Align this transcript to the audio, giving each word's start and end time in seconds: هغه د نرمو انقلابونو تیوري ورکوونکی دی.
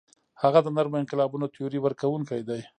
هغه 0.41 0.59
د 0.63 0.67
نرمو 0.75 1.01
انقلابونو 1.01 1.51
تیوري 1.55 1.79
ورکوونکی 1.81 2.41
دی. 2.47 2.61